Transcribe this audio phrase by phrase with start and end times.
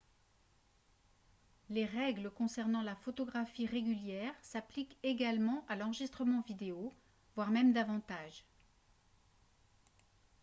[1.69, 6.91] les règles concernant la photographie régulière s'appliquent également à l'enregistrement vidéo
[7.35, 8.43] voire même davantage